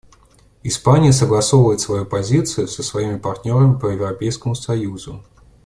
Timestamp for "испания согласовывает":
0.63-1.79